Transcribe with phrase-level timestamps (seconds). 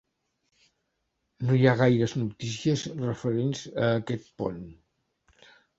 [1.49, 4.63] No hi ha gaires notícies referents a aquest pont.